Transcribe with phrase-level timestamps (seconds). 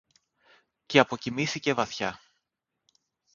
[0.85, 2.19] και αποκοιμήθηκε βαθιά